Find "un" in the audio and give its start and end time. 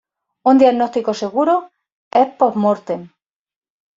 0.51-0.57